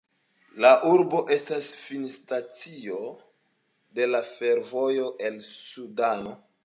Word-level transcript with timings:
La 0.63 0.69
urbo 0.91 1.19
estas 1.35 1.67
finstacio 1.81 2.97
de 4.01 4.09
la 4.15 4.23
fervojo 4.31 5.05
el 5.31 5.39
Sudano. 5.51 6.35